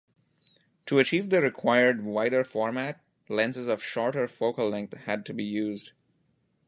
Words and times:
To 0.87 0.97
achieve 0.97 1.29
the 1.29 1.41
required 1.43 2.03
wider 2.03 2.43
format, 2.43 3.03
lenses 3.29 3.67
of 3.67 3.83
shorter 3.83 4.27
focal-length 4.27 4.95
had 5.01 5.27
to 5.27 5.33
be 5.35 5.43
used. 5.43 5.91